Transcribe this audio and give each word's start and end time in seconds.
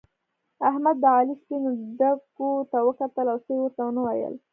احمد 0.69 0.95
د 1.03 1.05
علي 1.17 1.33
سپينو 1.41 1.69
ډکو 1.97 2.49
ته 2.71 2.77
وکتل 2.87 3.25
او 3.33 3.39
څه 3.45 3.51
يې 3.55 3.61
ورته 3.61 3.81
و 3.85 3.95
نه 3.97 4.01
ويل. 4.07 4.35